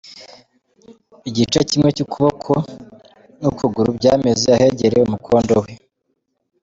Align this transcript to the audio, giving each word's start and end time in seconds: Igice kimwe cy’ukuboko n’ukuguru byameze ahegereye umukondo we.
Igice 1.29 1.59
kimwe 1.69 1.89
cy’ukuboko 1.95 2.53
n’ukuguru 3.39 3.89
byameze 3.97 4.47
ahegereye 4.57 5.01
umukondo 5.05 5.53
we. 5.63 5.71